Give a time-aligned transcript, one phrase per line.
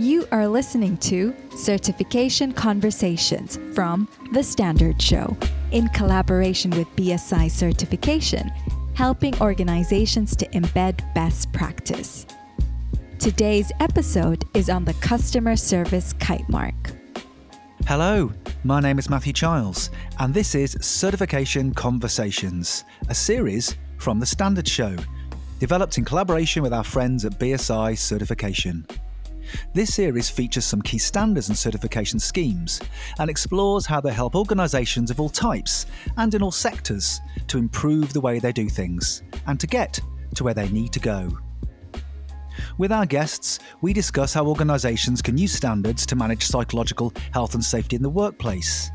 [0.00, 5.36] You are listening to Certification Conversations from The Standard Show
[5.72, 8.48] in collaboration with BSI Certification,
[8.94, 12.26] helping organizations to embed best practice.
[13.18, 16.76] Today's episode is on the customer service kite mark.
[17.88, 18.30] Hello,
[18.62, 19.90] my name is Matthew Childs,
[20.20, 24.94] and this is Certification Conversations, a series from The Standard Show,
[25.58, 28.86] developed in collaboration with our friends at BSI Certification.
[29.74, 32.80] This series features some key standards and certification schemes
[33.18, 38.12] and explores how they help organisations of all types and in all sectors to improve
[38.12, 40.00] the way they do things and to get
[40.34, 41.38] to where they need to go.
[42.76, 47.64] With our guests, we discuss how organisations can use standards to manage psychological health and
[47.64, 48.90] safety in the workplace,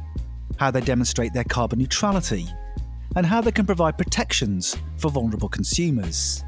[0.57, 2.47] how they demonstrate their carbon neutrality,
[3.15, 6.43] and how they can provide protections for vulnerable consumers.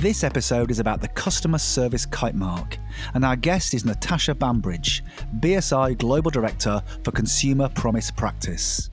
[0.00, 2.76] This episode is about the customer service kite mark,
[3.14, 5.02] and our guest is Natasha Bambridge,
[5.40, 8.90] BSI Global Director for Consumer Promise Practice.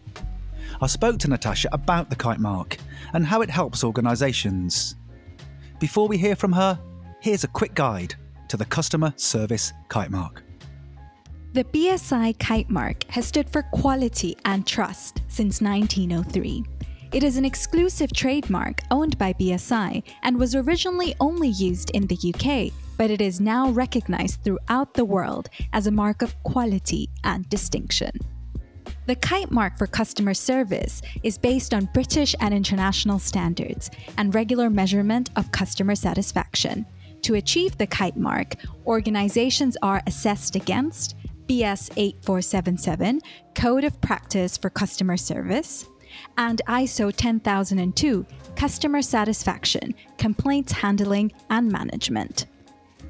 [0.81, 2.77] I spoke to Natasha about the kite mark
[3.11, 4.95] and how it helps organisations.
[5.77, 6.79] Before we hear from her,
[7.19, 8.15] here's a quick guide
[8.47, 10.41] to the customer service kite mark.
[11.51, 16.63] The BSI kite mark has stood for quality and trust since 1903.
[17.13, 22.17] It is an exclusive trademark owned by BSI and was originally only used in the
[22.33, 27.47] UK, but it is now recognized throughout the world as a mark of quality and
[27.49, 28.09] distinction.
[29.05, 34.71] The Kite Mark for customer service is based on British and international standards and regular
[34.71, 36.83] measurement of customer satisfaction.
[37.21, 38.55] To achieve the Kite Mark,
[38.87, 43.21] organizations are assessed against BS 8477,
[43.53, 45.85] Code of Practice for Customer Service,
[46.37, 48.25] and ISO 10002
[48.55, 52.47] Customer Satisfaction, Complaints Handling and Management.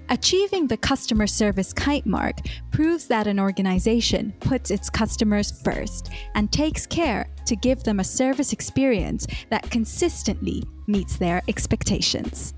[0.09, 2.35] Achieving the customer service kite mark
[2.71, 8.03] proves that an organization puts its customers first and takes care to give them a
[8.03, 12.53] service experience that consistently meets their expectations.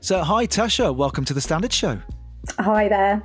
[0.00, 2.00] So, hi Tasha, welcome to the Standard Show.
[2.58, 3.22] Hi there.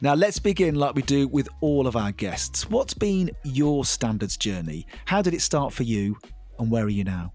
[0.00, 2.70] Now, let's begin like we do with all of our guests.
[2.70, 4.86] What's been your standards journey?
[5.06, 6.16] How did it start for you,
[6.58, 7.32] and where are you now?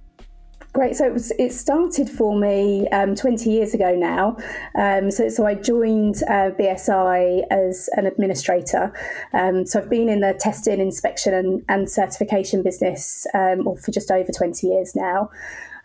[0.71, 0.95] Great.
[0.95, 4.37] So it, was, it started for me um, 20 years ago now.
[4.75, 8.91] Um, so, so I joined uh, BSI as an administrator.
[9.33, 14.09] Um, so I've been in the testing, inspection, and, and certification business um, for just
[14.09, 15.29] over 20 years now.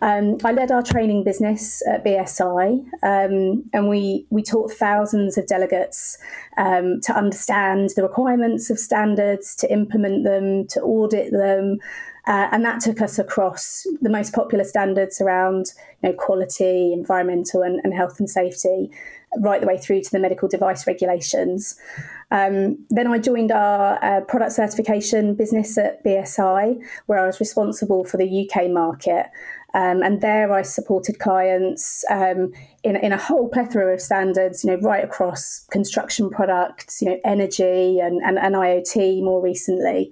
[0.01, 5.47] Um, I led our training business at BSI, um, and we we taught thousands of
[5.49, 6.19] delegates
[6.57, 11.79] um, to understand the requirements of standards, to implement them, to audit them,
[12.29, 15.73] uh, and that took us across the most popular standards around
[16.03, 18.91] you know, quality, environmental, and, and health and safety,
[19.39, 21.77] right the way through to the medical device regulations.
[22.31, 28.05] Um, then I joined our uh, product certification business at BSI, where I was responsible
[28.05, 29.29] for the UK market.
[29.75, 32.53] Um, and there I supported clients um,
[32.83, 37.21] in, in a whole plethora of standards, you know, right across construction products, you know,
[37.25, 40.11] energy and, and, and IoT more recently.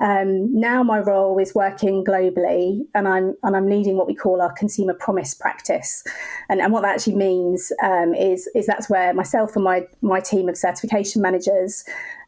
[0.00, 4.40] Um, now my role is working globally, and I'm and I'm leading what we call
[4.40, 6.04] our consumer promise practice,
[6.48, 10.20] and, and what that actually means um, is is that's where myself and my my
[10.20, 11.84] team of certification managers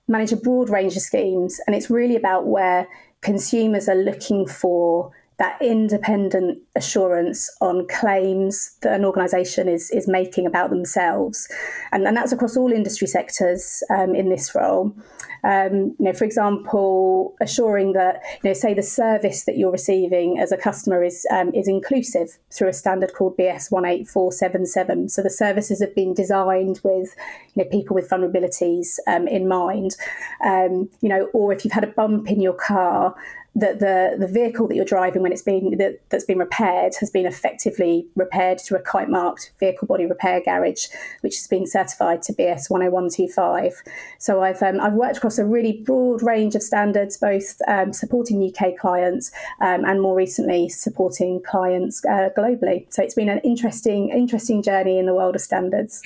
[0.09, 2.89] manage a broad range of schemes, and it's really about where
[3.21, 10.47] consumers are looking for that independent assurance on claims that an organisation is is making
[10.47, 11.49] about themselves,
[11.93, 14.95] and, and that's across all industry sectors um, in this role.
[15.43, 20.39] Um, you know, for example, assuring that you know, say the service that you're receiving
[20.39, 24.33] as a customer is um, is inclusive through a standard called BS one eight four
[24.33, 25.09] seven seven.
[25.09, 27.17] So the services have been designed with
[27.55, 29.97] you know people with vulnerabilities um, in mind.
[30.45, 33.15] Um, you know, or if you've had a bump in your car
[33.57, 37.11] that the the vehicle that you're driving when it's been that, that's been repaired has
[37.11, 40.87] been effectively repaired to a kite marked vehicle body repair garage,
[41.23, 43.75] which has been certified to BS 10125.
[44.19, 48.41] So I've um, I've worked across a really broad range of standards, both um, supporting
[48.43, 52.87] UK clients um, and more recently supporting clients uh, globally.
[52.93, 56.03] So it's been an interesting interesting journey in the world of standards.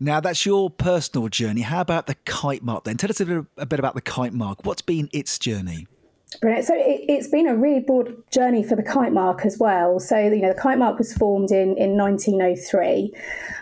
[0.00, 1.60] Now that's your personal journey.
[1.60, 2.96] How about the kite mark then?
[2.96, 4.64] Tell us a bit, a bit about the kite mark.
[4.64, 5.86] What's been its journey?
[6.40, 6.66] Brilliant.
[6.66, 10.00] So it, has been a really broad journey for the kite mark as well.
[10.00, 13.12] So you know the kite mark was formed in in 1903,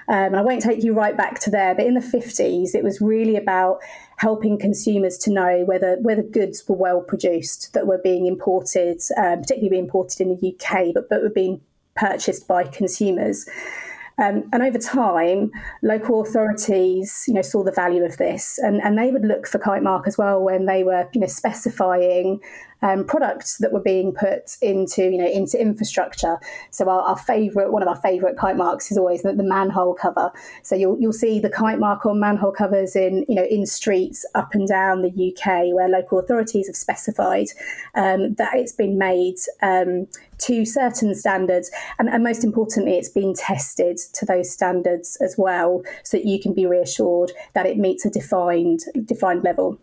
[0.08, 1.74] um, and I won't take you right back to there.
[1.74, 3.80] But in the 50s, it was really about
[4.16, 9.42] helping consumers to know whether whether goods were well produced that were being imported, um,
[9.42, 11.60] particularly being imported in the UK, but but were being
[11.96, 13.46] purchased by consumers.
[14.16, 15.50] Um, and over time,
[15.82, 19.58] local authorities, you know, saw the value of this, and, and they would look for
[19.58, 22.40] kite mark as well when they were, you know, specifying
[22.84, 26.38] um, products that were being put into you know into infrastructure.
[26.70, 29.94] So our, our favorite, one of our favorite kite marks is always the, the, manhole
[29.94, 30.30] cover.
[30.62, 34.26] So you'll you'll see the kite mark on manhole covers in you know in streets
[34.34, 37.46] up and down the UK where local authorities have specified
[37.94, 39.36] um, that it's been made.
[39.62, 40.06] Um,
[40.36, 45.82] to certain standards, and, and most importantly, it's been tested to those standards as well,
[46.02, 49.78] so that you can be reassured that it meets a defined defined level.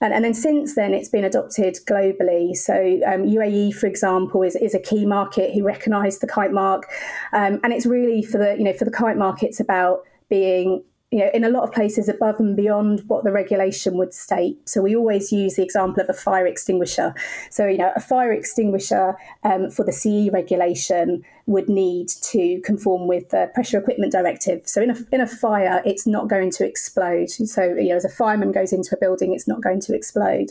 [0.00, 2.54] And, and then since then, it's been adopted globally.
[2.54, 6.84] So um, UAE, for example, is, is a key market who recognise the kite mark,
[7.32, 10.82] um, and it's really for the you know for the kite mark, it's about being
[11.12, 14.68] you know, in a lot of places above and beyond what the regulation would state.
[14.68, 17.14] So we always use the example of a fire extinguisher.
[17.48, 23.06] So, you know, a fire extinguisher um, for the CE regulation would need to conform
[23.06, 24.66] with the pressure equipment directive.
[24.66, 27.30] So in a, in a fire, it's not going to explode.
[27.30, 30.50] So, you know, as a fireman goes into a building, it's not going to explode.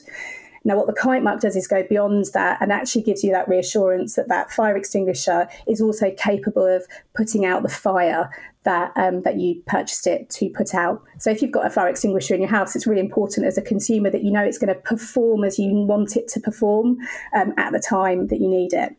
[0.63, 3.47] Now, what the kite mark does is go beyond that and actually gives you that
[3.47, 8.31] reassurance that that fire extinguisher is also capable of putting out the fire
[8.65, 11.01] that um, that you purchased it to put out.
[11.19, 13.61] So if you've got a fire extinguisher in your house, it's really important as a
[13.61, 16.97] consumer that you know it's going to perform as you want it to perform
[17.33, 18.95] um, at the time that you need it.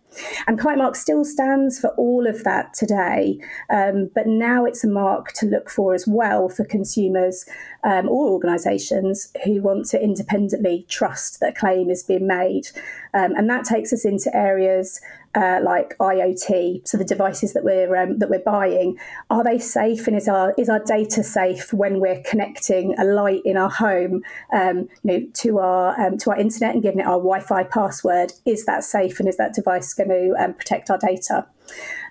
[0.46, 4.88] And Kite Mark still stands for all of that today, um, but now it's a
[4.88, 7.44] mark to look for as well for consumers
[7.84, 12.68] um, or organisations who want to independently trust that a claim is being made.
[13.12, 15.00] Um, and that takes us into areas
[15.36, 18.98] uh, like IoT, so the devices that we're um, that we're buying,
[19.28, 20.06] are they safe?
[20.06, 24.22] And is our is our data safe when we're connecting a light in our home,
[24.52, 28.32] um, you know, to our um, to our internet and giving it our Wi-Fi password?
[28.46, 29.20] Is that safe?
[29.20, 31.46] And is that device going to um, protect our data?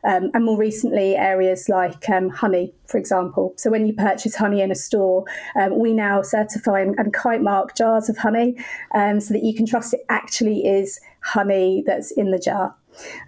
[0.03, 3.53] Um, and more recently, areas like um, honey, for example.
[3.57, 5.25] So when you purchase honey in a store,
[5.59, 8.55] um, we now certify and, and, kite mark jars of honey
[8.93, 12.75] um, so that you can trust it actually is honey that's in the jar.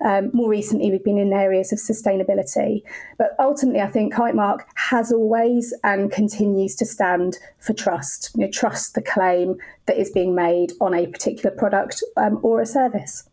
[0.03, 2.83] Um, more recently, we've been in areas of sustainability.
[3.17, 8.31] But ultimately, I think Kitemark has always and continues to stand for trust.
[8.35, 9.55] You know, trust the claim
[9.85, 13.29] that is being made on a particular product um, or a service.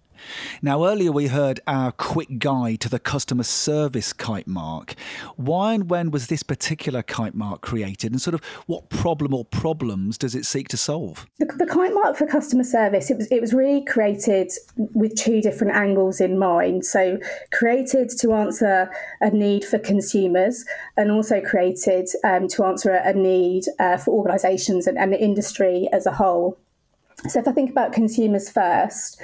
[0.62, 4.94] Now, earlier we heard our quick guide to the customer service kite mark.
[5.36, 9.44] Why and when was this particular kite mark created, and sort of what problem or
[9.44, 11.26] problems does it seek to solve?
[11.38, 15.40] The, the kite mark for customer service it was it was really created with two
[15.40, 16.84] different angles in mind.
[16.84, 17.18] So,
[17.52, 18.90] created to answer
[19.20, 20.64] a need for consumers,
[20.96, 25.88] and also created um, to answer a, need uh, for organisations and, and the industry
[25.92, 26.58] as a whole.
[27.28, 29.18] So if I think about consumers first,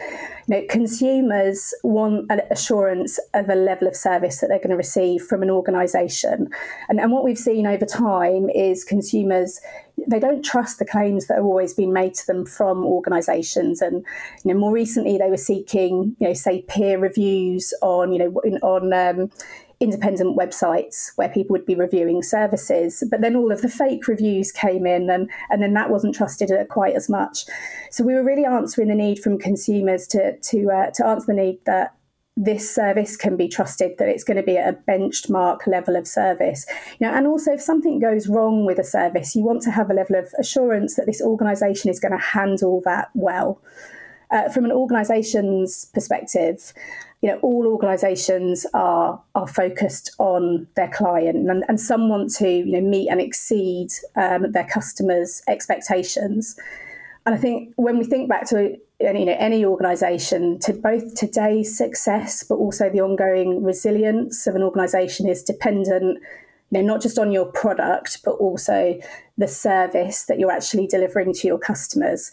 [0.47, 4.76] you know, consumers want an assurance of a level of service that they're going to
[4.76, 6.49] receive from an organisation.
[6.88, 9.61] And, and what we've seen over time is consumers
[10.08, 13.82] they don't trust the claims that are always being made to them from organisations.
[13.82, 14.05] And
[14.44, 18.31] you know, more recently they were seeking, you know, say peer reviews on, you know,
[18.62, 19.31] on um,
[19.81, 23.03] independent websites where people would be reviewing services.
[23.11, 26.50] But then all of the fake reviews came in, and, and then that wasn't trusted
[26.69, 27.47] quite as much.
[27.91, 31.41] So we were really answering the need from consumers to to uh, to answer the
[31.41, 31.94] need that
[32.37, 36.07] this service can be trusted that it's going to be at a benchmark level of
[36.07, 36.64] service
[36.99, 39.90] you know and also if something goes wrong with a service you want to have
[39.90, 43.61] a level of assurance that this organization is going to handle that well
[44.31, 46.73] uh, from an organization's perspective
[47.23, 52.49] you know, all organisations are are focused on their client, and, and some want to
[52.49, 56.57] you know meet and exceed um, their customers' expectations.
[57.27, 61.77] And I think when we think back to you know any organisation, to both today's
[61.77, 66.19] success, but also the ongoing resilience of an organisation is dependent
[66.71, 68.99] you know, not just on your product, but also
[69.37, 72.31] the service that you're actually delivering to your customers.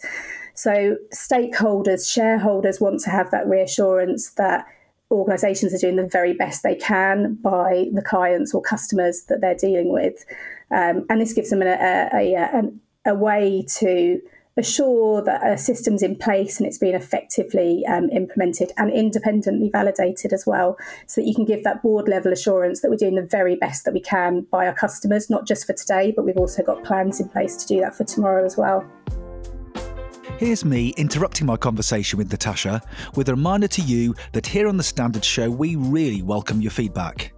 [0.54, 4.66] So, stakeholders, shareholders want to have that reassurance that
[5.10, 9.54] organisations are doing the very best they can by the clients or customers that they're
[9.54, 10.24] dealing with.
[10.70, 14.20] Um, and this gives them a, a, a, a, way to
[14.58, 20.32] assure that a system's in place and it's being effectively um, implemented and independently validated
[20.32, 23.22] as well, so that you can give that board level assurance that we're doing the
[23.22, 26.62] very best that we can by our customers, not just for today, but we've also
[26.62, 28.84] got plans in place to do that for tomorrow as well.
[30.38, 32.80] Here's me interrupting my conversation with Natasha
[33.16, 36.70] with a reminder to you that here on The Standard Show, we really welcome your
[36.70, 37.32] feedback.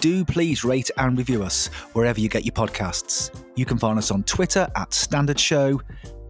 [0.00, 3.30] Do please rate and review us wherever you get your podcasts.
[3.54, 5.80] You can find us on Twitter at Standard Show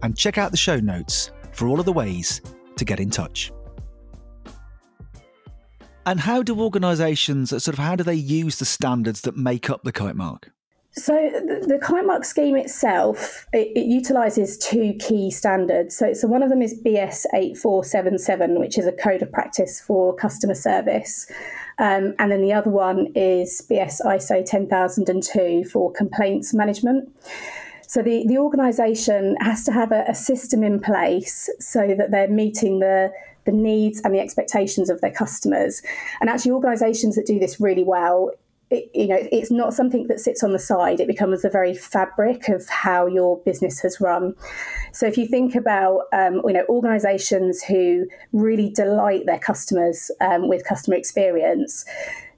[0.03, 2.39] and check out the show notes for all of the ways
[2.75, 3.51] to get in touch.
[6.05, 9.81] And how do organisations sort of how do they use the standards that make up
[9.81, 10.51] the kite mark?
[10.93, 15.95] So the, kite scheme itself it, it utilises two key standards.
[15.95, 19.21] So, so one of them is BS eight four seven seven, which is a code
[19.21, 21.31] of practice for customer service,
[21.79, 26.53] um, and then the other one is BS ISO ten thousand and two for complaints
[26.53, 27.09] management.
[27.87, 32.29] So the, the organisation has to have a, a, system in place so that they're
[32.29, 33.11] meeting the,
[33.43, 35.81] the needs and the expectations of their customers.
[36.21, 38.31] And actually, organisations that do this really well
[38.71, 40.99] it, you know, it's not something that sits on the side.
[40.99, 44.33] It becomes the very fabric of how your business has run.
[44.93, 50.47] So if you think about, um, you know, organisations who really delight their customers um,
[50.47, 51.85] with customer experience,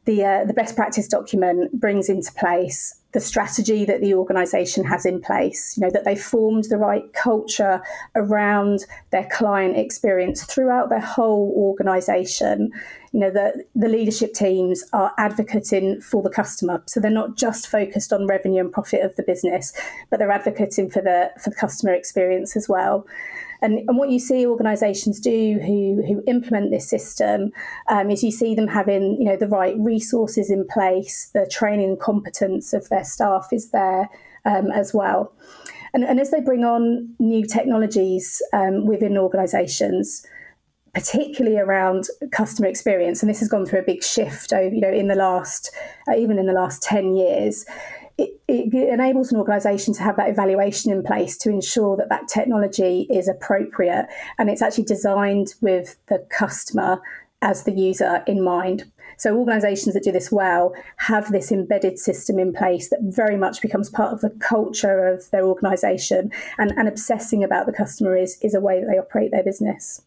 [0.05, 5.05] the uh, the best practice document brings into place the strategy that the organization has
[5.05, 7.81] in place, you know, that they formed the right culture
[8.15, 12.71] around their client experience throughout their whole organization.
[13.13, 16.83] You know, that the leadership teams are advocating for the customer.
[16.87, 19.71] So they're not just focused on revenue and profit of the business,
[20.09, 23.05] but they're advocating for the for the customer experience as well.
[23.61, 27.53] And, and what you see organisations do who who implement this system
[27.87, 31.89] um, is you see them having you know the right resources in place, the training
[31.89, 34.09] and competence of their staff is there
[34.45, 35.31] um, as well.
[35.93, 40.25] And, and, as they bring on new technologies um, within organisations,
[40.93, 44.91] particularly around customer experience, and this has gone through a big shift over, you know,
[44.91, 45.71] in the last,
[46.07, 47.65] uh, even in the last 10 years,
[48.17, 52.27] it, it, enables an organisation to have that evaluation in place to ensure that that
[52.27, 54.05] technology is appropriate
[54.37, 57.01] and it's actually designed with the customer
[57.41, 58.89] as the user in mind.
[59.17, 63.61] So organisations that do this well have this embedded system in place that very much
[63.61, 68.37] becomes part of the culture of their organisation, and, and obsessing about the customer is,
[68.41, 70.01] is a way that they operate their business.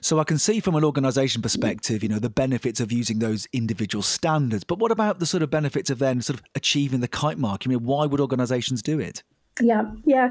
[0.00, 3.46] So I can see from an organisation perspective, you know, the benefits of using those
[3.52, 4.64] individual standards.
[4.64, 7.62] But what about the sort of benefits of then sort of achieving the kite mark?
[7.64, 9.22] I mean, why would organisations do it?
[9.60, 10.28] Yeah, yeah.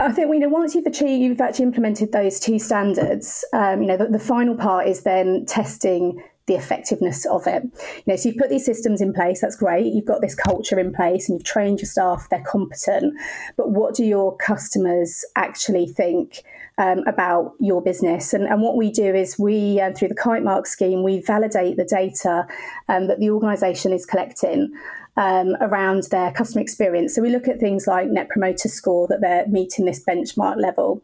[0.00, 3.44] I think you know once you've achieved, you've actually implemented those two standards.
[3.52, 7.62] Um, you know, the, the final part is then testing the effectiveness of it.
[7.64, 9.92] You know, so you've put these systems in place, that's great.
[9.92, 13.14] You've got this culture in place and you've trained your staff, they're competent.
[13.56, 16.42] But what do your customers actually think
[16.78, 18.32] um, about your business?
[18.32, 21.76] And, and, what we do is we, uh, through the Kite Mark scheme, we validate
[21.76, 22.46] the data
[22.88, 24.72] um, that the organisation is collecting.
[25.14, 27.14] Um, around their customer experience.
[27.14, 31.02] So we look at things like Net Promoter Score, that they're meeting this benchmark level.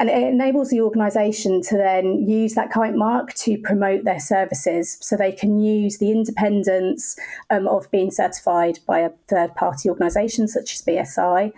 [0.00, 4.96] And it enables the organisation to then use that kite mark to promote their services.
[5.02, 7.16] So they can use the independence
[7.50, 11.52] um, of being certified by a third party organisation such as BSI.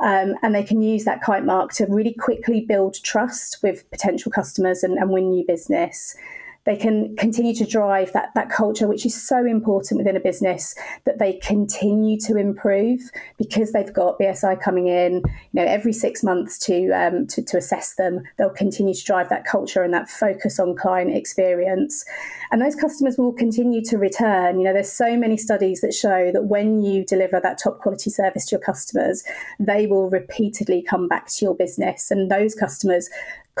[0.00, 4.32] Um, and they can use that kite mark to really quickly build trust with potential
[4.32, 6.16] customers and, and win new business
[6.64, 10.74] they can continue to drive that that culture, which is so important within a business
[11.04, 13.00] that they continue to improve
[13.36, 17.56] because they've got BSI coming in, you know, every six months to um, to, to
[17.56, 18.22] assess them.
[18.38, 22.04] They'll continue to drive that culture and that focus on client experience,
[22.52, 24.58] and those customers will continue to return.
[24.58, 28.10] You know, there's so many studies that show that when you deliver that top quality
[28.10, 29.24] service to your customers,
[29.58, 33.08] they will repeatedly come back to your business, and those customers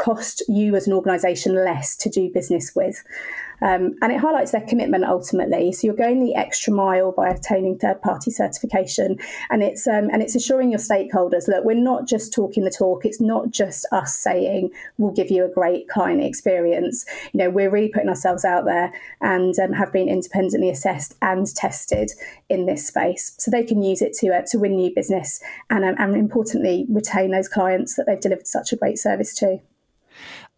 [0.02, 3.04] cost you as an organisation less to do business with.
[3.62, 5.70] Um, and it highlights their commitment ultimately.
[5.70, 9.18] So you're going the extra mile by obtaining third-party certification,
[9.50, 13.04] and it's um, and it's assuring your stakeholders that we're not just talking the talk.
[13.04, 17.04] It's not just us saying we'll give you a great client experience.
[17.32, 21.46] You know, we're really putting ourselves out there and um, have been independently assessed and
[21.54, 22.10] tested
[22.48, 25.40] in this space, so they can use it to uh, to win new business
[25.70, 29.60] and um, and importantly retain those clients that they've delivered such a great service to.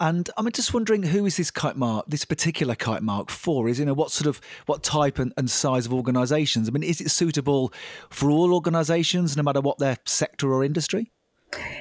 [0.04, 3.70] And I'm just wondering who is this kite mark, this particular kite mark for?
[3.70, 6.68] Is you know what sort of what type and, and size of organisations?
[6.68, 7.72] I mean, is it suitable
[8.10, 11.10] for all organisations, no matter what their sector or industry?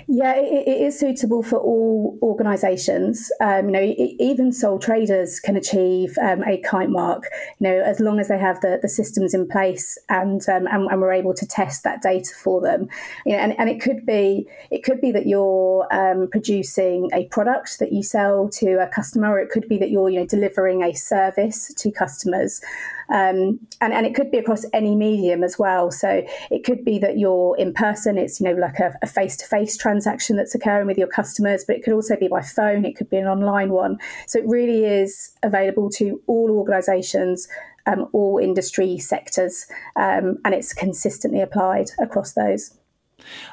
[0.08, 3.32] Yeah, it, it is suitable for all organisations.
[3.40, 7.24] Um, you know, even sole traders can achieve um, a kite mark.
[7.60, 10.90] You know, as long as they have the, the systems in place and, um, and,
[10.92, 12.88] and we're able to test that data for them.
[13.26, 17.26] You know, and, and it could be it could be that you're um, producing a
[17.28, 20.26] product that you sell to a customer, or it could be that you're you know
[20.26, 22.62] delivering a service to customers.
[23.10, 25.92] Um, and, and it could be across any medium as well.
[25.92, 29.46] So it could be that you're in person, it's, you know, like a face to
[29.46, 32.96] face transaction that's occurring with your customers, but it could also be by phone, it
[32.96, 33.98] could be an online one.
[34.28, 37.48] So it really is available to all organisations.
[37.86, 39.68] Um, all industry sectors,
[39.98, 42.78] um, and it's consistently applied across those.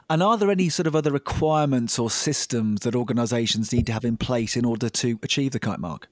[0.08, 4.04] And are there any sort of other requirements or systems that organisations need to have
[4.04, 6.08] in place in order to achieve the kite mark?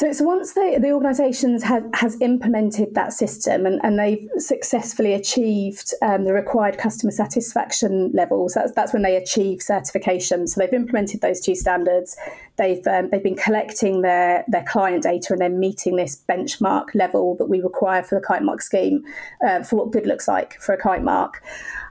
[0.00, 5.12] So, so once the, the organisations have has implemented that system and, and they've successfully
[5.12, 10.46] achieved um, the required customer satisfaction levels, that's, that's when they achieve certification.
[10.46, 12.16] So they've implemented those two standards.
[12.56, 17.36] They've um, they've been collecting their their client data and they're meeting this benchmark level
[17.36, 19.04] that we require for the kite mark scheme
[19.46, 21.42] uh, for what good looks like for a kite mark.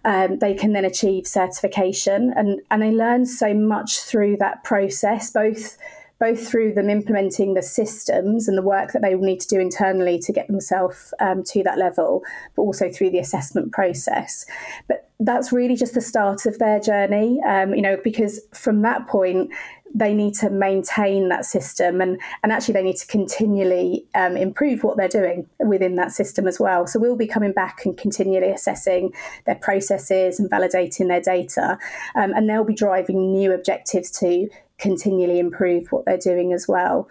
[0.03, 5.29] Um, they can then achieve certification and and they learn so much through that process,
[5.29, 5.77] both
[6.19, 9.59] both through them implementing the systems and the work that they will need to do
[9.59, 12.23] internally to get themselves um, to that level,
[12.55, 14.45] but also through the assessment process.
[14.87, 19.07] But that's really just the start of their journey, um, you know, because from that
[19.07, 19.51] point,
[19.93, 24.83] they need to maintain that system and, and actually they need to continually um, improve
[24.83, 26.85] what they're doing within that system as well.
[26.85, 29.13] So we'll be coming back and continually assessing
[29.45, 31.79] their processes and validating their data.
[32.15, 34.47] Um, and they'll be driving new objectives to
[34.79, 37.07] continually improve what they're doing as well.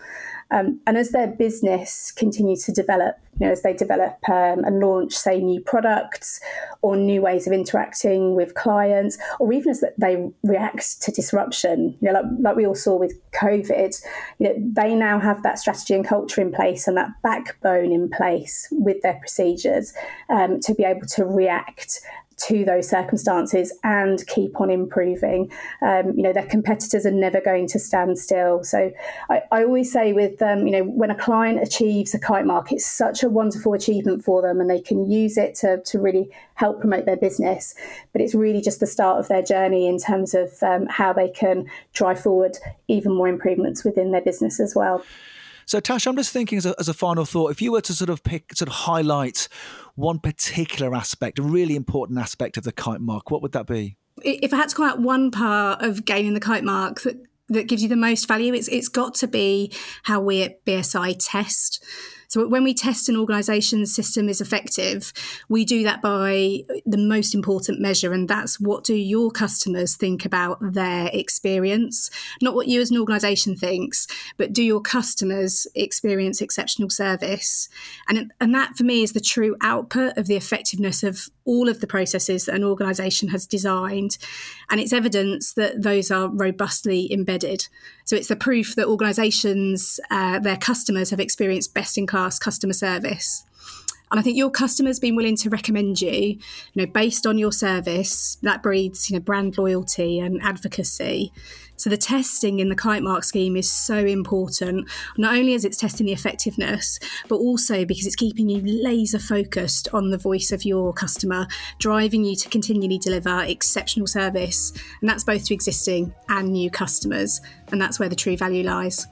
[0.51, 4.81] Um, and as their business continues to develop, you know, as they develop um, and
[4.81, 6.41] launch, say, new products
[6.81, 12.11] or new ways of interacting with clients, or even as they react to disruption, you
[12.11, 14.03] know, like, like we all saw with COVID,
[14.39, 18.09] you know, they now have that strategy and culture in place and that backbone in
[18.09, 19.93] place with their procedures
[20.31, 22.01] um, to be able to react
[22.38, 25.50] to those circumstances and keep on improving.
[25.83, 28.64] Um, you know, their competitors are never going to stand still.
[28.64, 28.90] So
[29.28, 32.73] I, I always say with them, you know, when a client achieves a kite mark,
[32.73, 36.30] it's such a wonderful achievement for them and they can use it to, to really
[36.54, 37.75] help promote their business.
[38.12, 41.28] But it's really just the start of their journey in terms of um, how they
[41.28, 42.57] can drive forward
[42.88, 45.04] even more improvements within their business as well.
[45.68, 47.92] So, Tash, I'm just thinking as a, as a final thought, if you were to
[47.92, 49.49] sort of pick, sort of highlight
[49.99, 53.97] one particular aspect, a really important aspect of the kite mark, what would that be?
[54.23, 57.17] If I had to call out one part of gaining the kite mark that,
[57.49, 59.73] that gives you the most value, it's it's got to be
[60.05, 61.85] how we at BSI test.
[62.29, 65.13] So when we test an organisation's system is effective,
[65.49, 70.25] we do that by the most important measure, and that's what do your customers think
[70.25, 72.11] about their experience,
[72.43, 77.69] not what you as an organisation thinks, but do your customers experience exceptional service,
[78.09, 81.81] and and that for me is the true output of the effectiveness of all of
[81.81, 84.19] the processes that an organisation has designed,
[84.69, 87.67] and it's evidence that those are robustly embedded.
[88.05, 92.75] So it's the proof that organisations, uh, their customers, have experienced best in class customer
[92.75, 93.45] service.
[94.11, 96.38] And I think your customers being willing to recommend you, you
[96.75, 101.33] know, based on your service, that breeds, you know, brand loyalty and advocacy.
[101.77, 105.77] So the testing in the kite mark scheme is so important, not only as it's
[105.77, 110.64] testing the effectiveness, but also because it's keeping you laser focused on the voice of
[110.64, 111.47] your customer,
[111.79, 114.73] driving you to continually deliver exceptional service.
[115.01, 117.40] And that's both to existing and new customers.
[117.71, 119.07] And that's where the true value lies.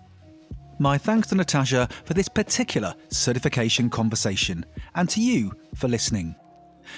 [0.78, 6.34] My thanks to Natasha for this particular certification conversation, and to you for listening.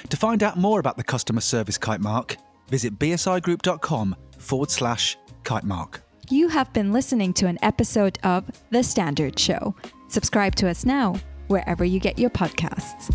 [0.08, 2.36] To find out more about the customer service kite mark,
[2.68, 6.02] visit bsigroup.com forward slash kite mark.
[6.28, 9.74] You have been listening to an episode of The Standard Show.
[10.08, 11.14] Subscribe to us now,
[11.46, 13.14] wherever you get your podcasts.